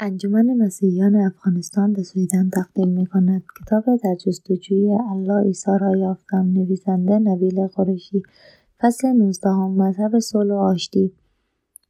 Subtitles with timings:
[0.00, 3.42] انجمن مسیحیان افغانستان به سویدن تقدیم می‌کند.
[3.60, 6.52] کتاب در جستجوی الله عیسی را یافتم.
[6.52, 8.22] نویسنده نبیل قریشی.
[8.80, 9.82] فصل نوزدهم.
[9.82, 11.12] مذهب صلح و آشتی.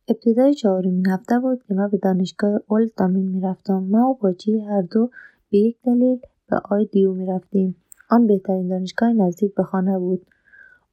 [0.08, 3.78] ابتدای چهارمین هفته بود که من به دانشگاه اولد دامین می‌رفتم.
[3.78, 5.10] ما و باجی هر دو
[5.50, 6.18] به یک دلیل
[6.50, 7.76] به آی دیو می‌رفتیم.
[8.10, 10.26] آن بهترین دانشگاه نزدیک به خانه بود.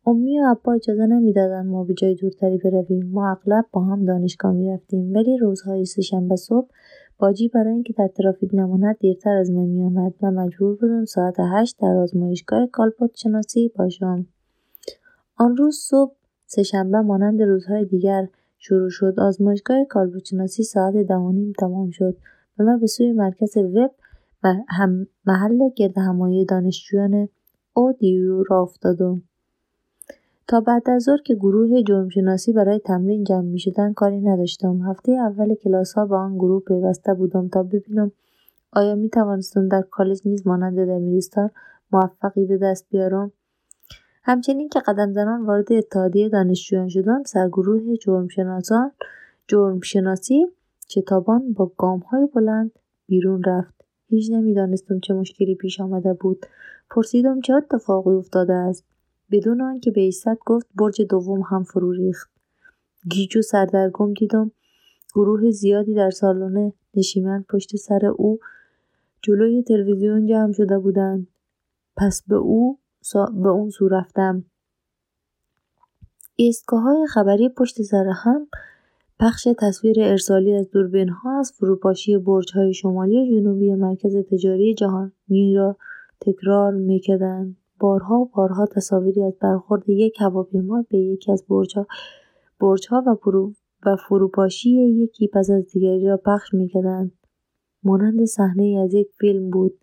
[0.06, 3.12] امی و ابا اجازه نمی‌دادند ما به جای دورتری برویم.
[3.12, 5.14] ما اغلب با هم دانشگاه می‌رفتیم.
[5.14, 6.68] ولی روزهای سهشنبه صبح
[7.22, 10.14] باجی برای اینکه در ترافیک نماند دیرتر از ما میآمد.
[10.22, 14.26] و مجبور بودم ساعت هشت در آزمایشگاه کالبد شناسی باشم.
[15.36, 16.16] آن روز صبح
[16.48, 19.14] سهشنبه مانند روزهای دیگر شروع شد.
[19.18, 19.78] آزمایشگاه
[20.26, 22.18] شناسی ساعت ده تمام شد.
[22.60, 23.92] و من به سوی مرکز وب
[24.44, 27.30] و هم محل گردهمایی دانشجویان
[27.74, 29.24] اودیو را افتادم
[30.52, 34.82] تا بعد از ظهر که گروه جرمشناسی برای تمرین جمع شدن کاری نداشتم.
[34.82, 35.56] هفته اول
[35.96, 38.12] ها به آن گروه پیوسته بودم تا ببینم
[38.72, 41.50] آیا می توانستم در کالج نیز مانند دبیرستان
[41.92, 43.32] موفقی به دست بیارم.
[44.24, 48.92] همچنین که قدم زنان وارد اتحادیه دانشجویان شدم سرگروه جرمشناسان
[49.48, 50.48] جرمشناسی
[50.90, 51.72] شتابان با
[52.12, 52.72] های بلند
[53.08, 53.84] بیرون رفت.
[54.08, 56.46] هیچ نمی‌دانستم چه مشکلی پیش آمده بود.
[56.90, 58.91] پرسیدم چه اتفاقی افتاده است.
[59.32, 62.32] بدون آنکه به ایستد گفت برج دوم هم فرو ریخت.
[63.10, 64.52] گیج و سردرگم دیدم
[65.16, 68.40] گروه زیادی در سالن نشیمن پشت سر او
[69.22, 71.28] جلوی تلویزیون جمع شده بودند.
[71.98, 72.80] پس به او
[73.14, 74.46] به اون سو رفتم.
[76.36, 78.48] ایستگاه های خبری پشت سر هم
[79.20, 85.56] پخش تصویر ارسالی از دوربین ها از فروپاشی برج های شمالی جنوبی مرکز تجاری جهانی
[85.56, 85.78] را
[86.22, 87.61] تکرار می‌کردند.
[87.82, 91.46] بارها و بارها تصاویری از برخورد یک هواپیما به یکی از
[92.60, 93.52] برجها و,
[93.86, 97.12] و فروپاشی یکی پس از دیگری را پخش می‌کردند.
[97.84, 99.80] مانند صحنه از یک فیلم بود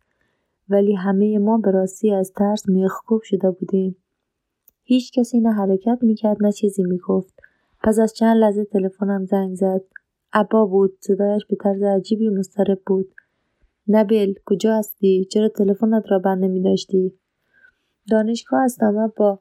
[0.68, 3.96] ولی همه ما به راستی از ترس میخکوب شده بودیم.
[4.84, 7.34] هیچ کسی نه حرکت می‌کرد نه چیزی می‌گفت.
[7.82, 9.82] پس از چند لحظه تلفنم زنگ زد.
[10.32, 10.98] ابا بود.
[11.00, 13.14] صدایش به طرز عجیبی مضطرب بود.
[13.88, 17.12] نبیل کجا هستی؟ چرا تلفنت را بر نمی داشتی
[18.10, 19.38] دانشگاه هستم با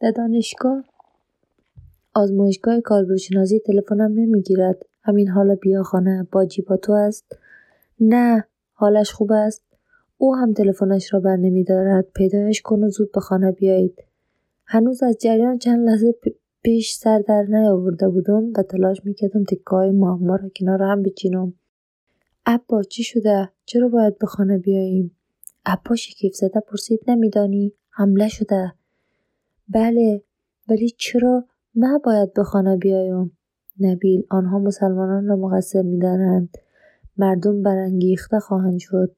[0.00, 0.84] در دانشگاه
[2.14, 4.86] آزمایشگاه کاربردشناسی تلفنم نمی‌گیرد.
[5.02, 7.38] همین حالا بیا خانه باجی با تو است.
[8.00, 9.62] نه حالش خوب است.
[10.18, 12.06] او هم تلفنش را بر نمیدارد.
[12.14, 14.04] پیدایش کن و زود به خانه بیایید.
[14.66, 16.14] هنوز از جریان چند لحظه
[16.62, 21.54] پیش سر در نیاورده بودم و تلاش می‌کردم تکه های را کنار هم بچینم.
[22.46, 25.16] ابا چی شده؟ چرا باید به خانه بیاییم؟
[25.66, 27.00] ابا شکیف زده پرسید.
[27.08, 28.72] نمیدانی؟ حمله شده.
[29.68, 30.22] بله
[30.68, 31.44] ولی چرا
[31.74, 33.38] من باید به خانه بیایم؟
[33.80, 36.48] نبیل آنها مسلمانان را مقصر می‌دانند.
[37.16, 39.16] مردم برانگیخته خواهند شد.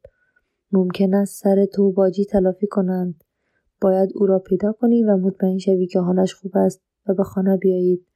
[0.73, 3.25] ممکن است سر تو باجی تلافی کنند.
[3.81, 7.57] باید او را پیدا کنی و مطمئن شوی که حالش خوب است و به خانه
[7.57, 8.07] بیایید.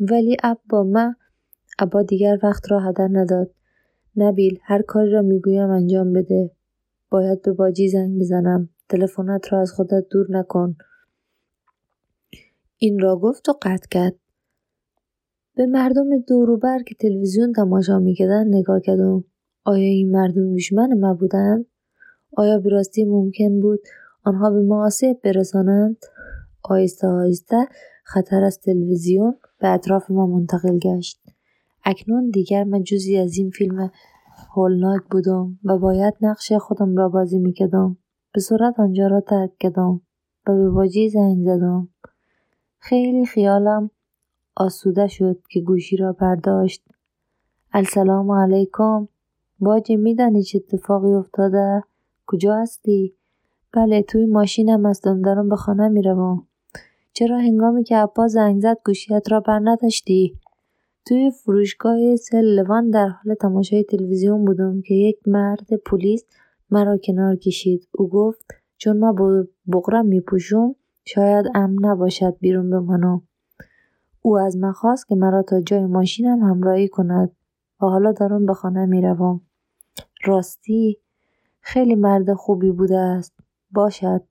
[0.00, 1.14] ولی ابا من
[1.78, 3.50] ابا دیگر وقت را هدر نداد.
[4.16, 6.50] نبیل هر کاری را می‌گویم انجام بده.
[7.10, 8.68] باید به باجی زنگ بزنم.
[8.88, 10.76] تلفنت را از خودت دور نکن.
[12.76, 14.14] این را گفت و قطع کرد.
[15.56, 19.24] به مردم دوروبر که تلویزیون تماشا می‌کردند نگاه کردم
[19.64, 21.66] آیا این مردم دشمن ما بودند
[22.36, 23.80] آیا به راستی ممکن بود
[24.24, 25.96] آنها به ما آسیب برسانند؟
[26.62, 27.56] آهسته آهسته
[28.04, 31.20] خطر از تلویزیون به اطراف ما منتقل گشت.
[31.84, 33.90] اکنون دیگر من جزی از این فیلم
[34.54, 37.96] هولناک بودم و باید نقش خودم را بازی می‌کردم.
[38.32, 40.00] به صورت آنجا را ترک کردم
[40.46, 41.88] و به باجی زنگ زدم.
[42.78, 43.90] خیلی خیالم
[44.56, 46.84] آسوده شد که گوشی را برداشت
[47.72, 49.08] السلام علیکم.
[49.60, 51.82] باجی میدانی چه اتفاقی افتاده؟
[52.26, 53.14] کجا هستی؟
[53.72, 55.22] بله توی ماشینم هستم.
[55.22, 56.46] دارم به خانه می‌روم.
[57.12, 60.38] چرا هنگامی که عباس زنگ زد گوشیت را بر نداشتی؟
[61.06, 66.24] توی فروشگاه سلوان در حال تماشای تلویزیون بودم که یک مرد پلیس
[66.70, 67.88] مرا کنار کشید.
[67.92, 68.44] او گفت
[68.76, 69.14] چون ما
[69.72, 70.74] بغرم میپوشم
[71.04, 73.22] شاید امن نباشد بیرون بمانم
[74.22, 77.30] او از من خواست که مرا تا جای ماشینم همراهی کند
[77.82, 79.40] و حالا دارم به خانه می‌روم.
[80.24, 80.98] راستی
[81.60, 83.32] خیلی مرد خوبی بوده است.
[83.70, 84.22] باشد.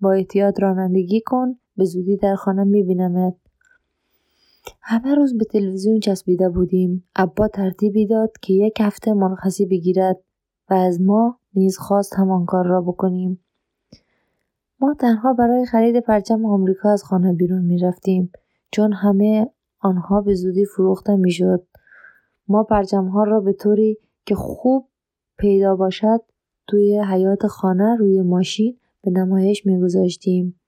[0.00, 3.34] با احتیاط رانندگی کن به زودی در خانه میبینمت.
[4.80, 7.04] همه روز به تلویزیون چسبیده بودیم.
[7.16, 10.16] ابا ترتیبی داد که یک هفته مرخصی بگیرد
[10.70, 13.44] و از ما نیز خواست همان کار را بکنیم
[14.80, 18.32] ما تنها برای خرید پرچم آمریکا از خانه بیرون می رفتیم
[18.70, 19.50] چون همه
[19.80, 21.66] آنها به زودی فروخته می شد.
[22.48, 24.88] ما ها را به طوری که خوب
[25.38, 26.20] پیدا باشد
[26.66, 30.60] توی حیات خانه روی ماشین به نمایش میگذاشتیم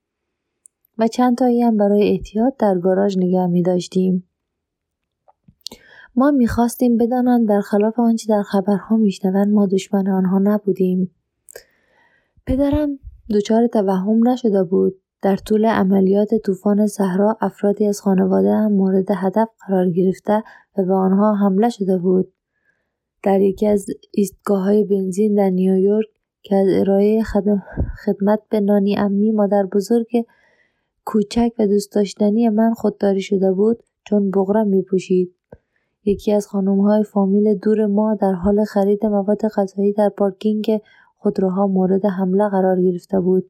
[0.97, 4.30] و چند تایی هم برای احتیاط در گاراژ نگه می داشتیم.
[6.15, 11.11] ما می‌خواستیم بدانند برخلاف آنچه در خبرها میشنوند ما دشمن آنها نبودیم.
[12.45, 12.99] پدرم
[13.29, 15.01] دچار توهم نشده بود.
[15.21, 20.43] در طول عملیات طوفان صحرا افرادی از خانواده هم مورد هدف قرار گرفته
[20.77, 22.33] و به آنها حمله شده بود.
[23.23, 26.07] در یکی از ایستگاه های بنزین در نیویورک
[26.41, 27.23] که از ارائه
[28.05, 30.07] خدمت به نانی امی مادر بزرگ
[31.05, 35.35] کوچک و دوست داشتنی من خودداری شده بود چون بغرم می پوشید.
[36.05, 40.81] یکی از های فامیل دور ما در حال خرید مواد غذایی در پارکینگ
[41.17, 43.49] خودروها مورد حمله قرار گرفته بود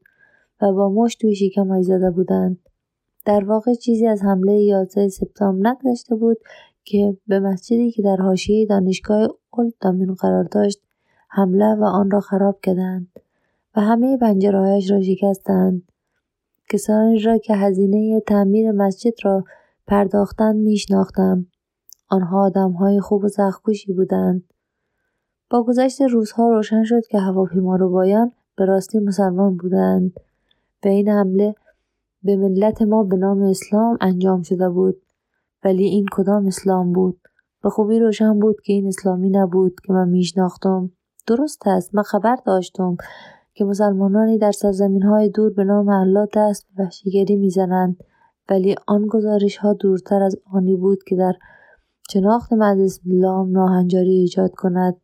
[0.62, 2.58] و با مشت توی شکمش زده بودند.
[3.26, 6.36] در واقع چیزی از حمله 11 سپتامبر نگذشته بود
[6.84, 9.74] که به مسجدی که در حاشیه دانشگاه اولد
[10.18, 10.80] قرار داشت
[11.28, 13.08] حمله و آن را خراب کردند
[13.76, 15.82] و همه پنجرههایش را شکستند
[16.70, 19.44] کسانی را که هزینه تعمیر مسجد را
[19.86, 21.46] پرداختند میشناختم
[22.12, 24.44] آنها آدمهای خوب و سختکوشی بودند.
[25.50, 30.20] با گذشت روزها روشن شد که هواپیما بایان به راستی مسلمان بودند.
[30.84, 31.54] و این حمله
[32.22, 35.02] به ملت ما به نام اسلام انجام شده بود.
[35.64, 37.20] ولی این کدام اسلام بود؟
[37.62, 40.90] به خوبی روشن بود که این اسلامی نبود که من میشناختم
[41.26, 42.96] درست است من خبر داشتم
[43.54, 47.96] که مسلمانانی در سرزمین های دور به نام الله دست به وحشیگری می‌زنند.
[48.50, 51.32] ولی آن گزارش ها دورتر از آنی بود که در
[52.10, 54.96] شناخت از اسلام ناهنجاری ایجاد کند.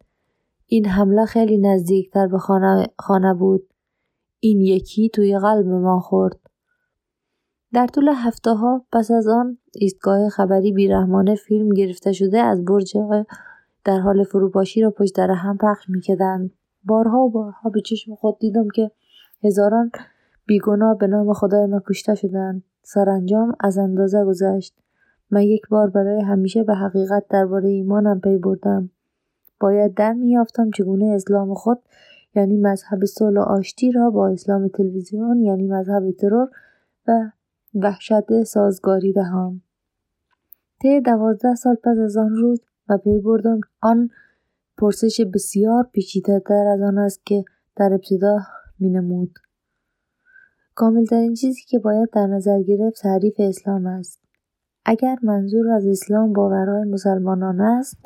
[0.67, 3.69] این حمله خیلی نزدیکتر به خانه, خانه بود.
[4.41, 6.41] این یکی توی قلب ما خورد.
[7.73, 12.97] در طول هفته ها پس از آن ایستگاه خبری بیرحمانه فیلم گرفته شده از برج
[13.85, 16.51] در حال فروپاشی را پشت در هم پخش می‌کردند.
[16.85, 18.91] بارها و بارها به چشم خود دیدم که
[19.45, 19.91] هزاران
[20.47, 22.63] بیگناه به نام خدای ما کشته شدند.
[22.83, 24.75] سرانجام از اندازه گذشت.
[25.31, 28.91] من یک بار برای همیشه به حقیقت درباره ایمانم پی بردم.
[29.61, 31.79] باید در میافتم چگونه اسلام خود
[32.35, 36.49] یعنی مذهب صلح و آشتی را با اسلام تلویزیون یعنی مذهب ترور
[37.09, 37.31] و
[37.75, 39.63] وحشت سازگاری دهم.
[40.81, 44.11] طی دوازده سال پس از آن روز و پی بردم آن
[44.79, 47.45] پرسش بسیار پیچیدهتر از آن است که
[47.77, 48.39] در ابتدا
[48.79, 49.39] مینمود
[50.75, 54.28] کاملترین چیزی که باید در نظر گرفت تعریف اسلام است.
[54.91, 57.99] اگر منظور از اسلام باورهای مسلمانان است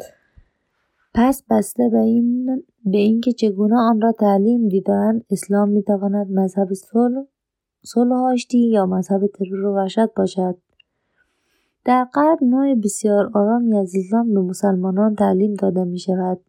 [1.15, 2.47] پس بسته به این
[2.85, 7.25] به اینکه چگونه آن را تعلیم دیدن اسلام می‌تواند مذهب صلح
[7.83, 10.57] صلح یا مذهب ترور و وحشت باشد
[11.85, 16.41] در غرب نوع بسیار آرامی از اسلام به مسلمانان تعلیم داده می شود.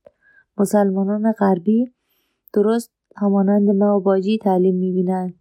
[0.58, 1.92] مسلمانان غربی
[2.54, 5.34] درست همانند ما و باجی تعلیم می بینند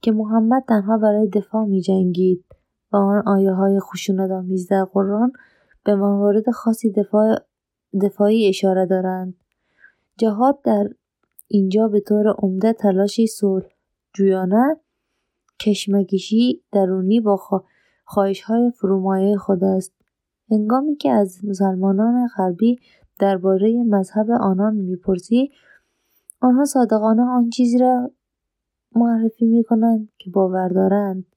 [0.00, 2.44] که محمد تنها برای دفاع می جنگید
[2.92, 4.30] و آن آیه های خشونت
[4.70, 5.32] در قرآن
[5.84, 7.36] به موارد خاصی دفاع
[8.02, 9.34] دفاعی اشاره دارند.
[10.16, 10.88] جهاد در
[11.48, 13.66] اینجا به طور عمده تلاشی صلح
[14.14, 14.76] جویانه
[15.60, 17.40] کشمکشی درونی با
[18.04, 19.92] خواهش های فرومایه خود است.
[20.50, 22.78] هنگامی که از مسلمانان غربی
[23.18, 25.50] درباره مذهب آنان می‌پرسی
[26.40, 28.10] آنها صادقانه آن چیزی را
[28.94, 31.29] معرفی می کنند که باور دارند.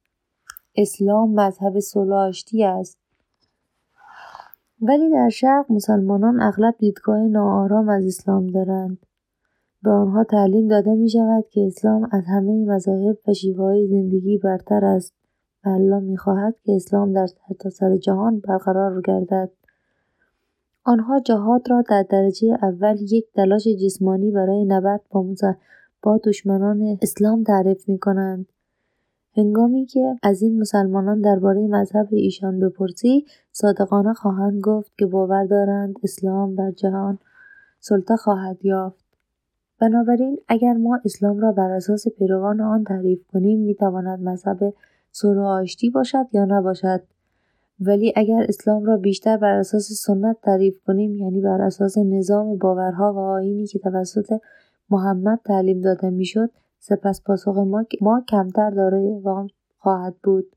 [0.75, 2.97] اسلام مذهب سلاشتی است.
[4.81, 8.97] ولی در شرق مسلمانان اغلب دیدگاه ناآرام از اسلام دارند.
[9.83, 14.85] به آنها تعلیم داده می شود که اسلام از همه مذاهب و شیوه زندگی برتر
[14.85, 15.13] است
[15.65, 19.49] و الله می خواهد که اسلام در سرتاسر جهان برقرار گردد.
[20.83, 25.25] آنها جهاد را در درجه اول یک تلاش جسمانی برای نبرد با,
[26.03, 28.52] با دشمنان اسلام تعریف می کنند.
[29.37, 35.95] هنگامی که از این مسلمانان درباره مذهب ایشان بپرسی صادقانه خواهند گفت که باور دارند
[36.03, 37.19] اسلام بر جهان
[37.79, 39.05] سلطه خواهد یافت.
[39.79, 44.73] بنابراین اگر ما اسلام را بر اساس پیروان آن تعریف کنیم می‌تواند مذهب
[45.37, 47.01] آشتی باشد یا نباشد؟
[47.79, 53.13] ولی اگر اسلام را بیشتر بر اساس سنت تعریف کنیم یعنی بر اساس نظام باورها
[53.13, 54.39] و آینی که توسط
[54.89, 56.49] محمد تعلیم داده می‌شد
[56.85, 59.47] سپس پاسخ ما, ما کمتر دارای وام
[59.79, 60.55] خواهد بود.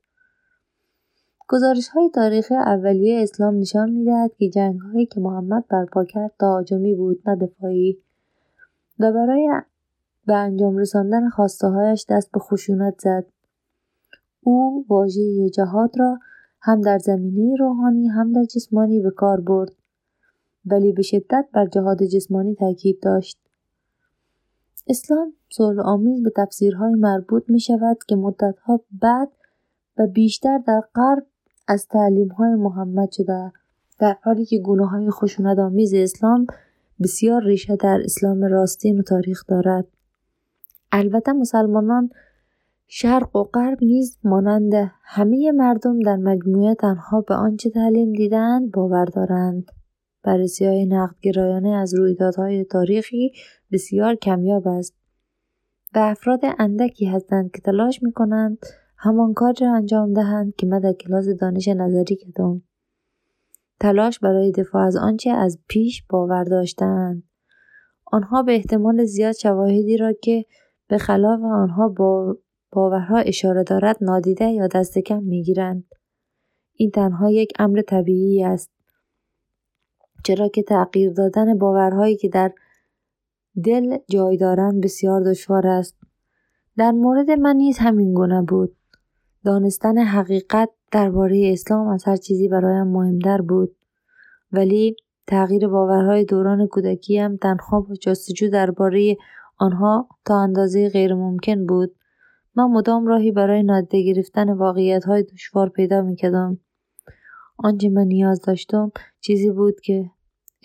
[1.47, 6.95] گزارش های تاریخی اولیه اسلام نشان می‌دهد که جنگ هایی که محمد برپا کرد تهاجمی
[6.95, 7.97] بود نه دفاعی.
[8.99, 9.49] و برای
[10.25, 13.25] به انجام رساندن خواسته هایش دست به خشونت زد.
[14.41, 16.19] او واژه جهاد را
[16.61, 19.71] هم در زمینه روحانی هم در جسمانی به کار برد
[20.65, 23.37] ولی به شدت بر جهاد جسمانی تاکید داشت.
[24.87, 25.33] اسلام
[25.85, 29.29] آمیز به تفسیرهای مربوط می شود که مدتها بعد
[29.97, 31.25] و بیشتر در غرب
[31.67, 33.51] از تعلیمهای محمد شده
[33.99, 35.57] در حالی که گناه های خشونت
[35.93, 36.47] اسلام
[37.03, 39.87] بسیار ریشه در اسلام راستین و تاریخ دارد.
[40.91, 42.09] البته مسلمانان
[42.87, 49.05] شرق و غرب نیز مانند همه مردم در مجموعه تنها به آنچه تعلیم دیدند باور
[49.05, 49.71] دارند.
[50.23, 53.31] بررسی های نقدگرایانه از رویدادهای تاریخی
[53.71, 54.93] بسیار کمیاب است.
[55.95, 58.57] و افراد اندکی هستند که تلاش می کنند
[58.97, 62.61] همان کار را انجام دهند که من در کلاس دانش نظری کردم.
[63.79, 67.23] تلاش برای دفاع از آنچه از پیش باور داشتند.
[68.05, 70.45] آنها به احتمال زیاد شواهدی را که
[70.87, 72.37] به خلاف آنها با
[72.71, 75.83] باورها اشاره دارد نادیده یا دست کم می‌گیرند.
[76.73, 78.71] این تنها یک امر طبیعی است
[80.23, 82.53] چرا که تغییر دادن باورهایی که در
[83.63, 85.97] دل جای دارند بسیار دشوار است.
[86.77, 88.75] در مورد من نیز همین گونه بود.
[89.45, 93.75] دانستن حقیقت درباره اسلام از هر چیزی برایم مهمتر بود.
[94.51, 94.95] ولی
[95.27, 99.17] تغییر باورهای دوران کودکی هم تنها با جستجو درباره
[99.57, 101.95] آنها تا اندازه غیر ممکن بود.
[102.55, 106.59] من مدام راهی برای نادیده گرفتن واقعیت دشوار پیدا می کدم.
[107.57, 110.11] آنچه من نیاز داشتم چیزی بود که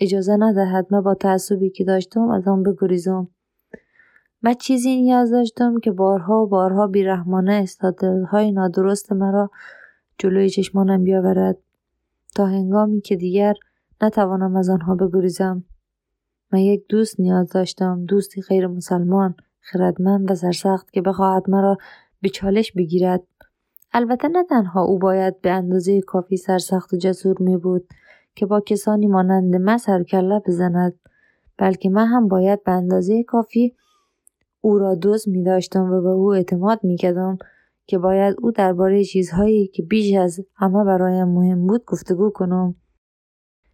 [0.03, 0.87] اجازه ندهد.
[0.89, 3.27] من با تعصبی که داشتم از آن بگریزم.
[4.41, 7.65] من چیزی نیاز داشتم که بارها و بارها بیرحمانه
[8.31, 9.51] های نادرست مرا
[10.17, 11.57] جلوی چشمانم بیاورد.
[12.35, 13.53] تا هنگامی که دیگر
[14.01, 15.63] نتوانم از آنها بگریزم.
[16.53, 18.05] من یک دوست نیاز داشتم.
[18.05, 21.77] دوستی غیر مسلمان خردمند و سرسخت که بخواهد مرا
[22.21, 23.23] به چالش بگیرد.
[23.93, 27.87] البته نه تنها او باید به اندازه کافی سرسخت و جسور می بود
[28.35, 30.99] که با کسانی مانند من سرکله بزند
[31.57, 33.75] بلکه من هم باید به اندازه کافی
[34.61, 37.37] او را دوست می داشتم و به او اعتماد می کدم
[37.85, 42.75] که باید او درباره چیزهایی که بیش از همه برایم مهم بود گفتگو کنم.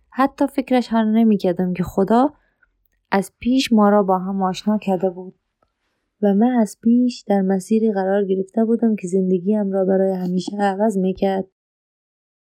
[0.09, 2.29] حتی فکرش هم نمی کدم که خدا
[3.11, 5.35] از پیش ما را با هم آشنا کرده بود
[6.21, 10.97] و من از پیش در مسیری قرار گرفته بودم که زندگیم را برای همیشه عوض
[10.97, 11.45] می‌کرد.